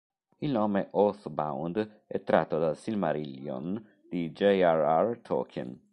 [0.39, 4.63] Il nome Oath Bound è tratto dal "Silmarillion" di J.
[4.63, 5.11] R.
[5.13, 5.19] R.
[5.21, 5.79] Tolkien.